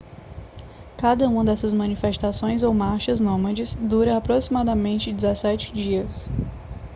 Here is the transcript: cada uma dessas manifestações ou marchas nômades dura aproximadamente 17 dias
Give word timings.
cada 0.97 1.27
uma 1.29 1.43
dessas 1.45 1.75
manifestações 1.75 2.63
ou 2.63 2.73
marchas 2.73 3.19
nômades 3.19 3.75
dura 3.75 4.17
aproximadamente 4.17 5.13
17 5.13 5.71
dias 5.71 6.27